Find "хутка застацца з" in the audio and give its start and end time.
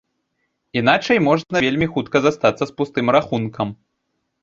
1.93-2.77